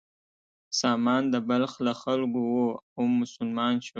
سامان 0.79 1.23
د 1.33 1.35
بلخ 1.49 1.73
له 1.85 1.93
خلکو 2.01 2.41
و 2.55 2.59
او 2.95 3.03
مسلمان 3.19 3.73
شو. 3.85 3.89